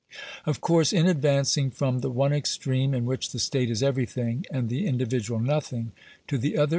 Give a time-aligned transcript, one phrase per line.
[0.47, 4.67] Of course, in advancing from the one extreme, in which the state is everything and
[4.67, 5.91] the individual nothing,
[6.25, 6.69] to the other!